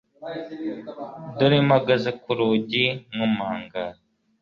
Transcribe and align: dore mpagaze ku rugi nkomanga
dore 1.37 1.57
mpagaze 1.67 2.09
ku 2.21 2.29
rugi 2.37 2.85
nkomanga 3.11 3.83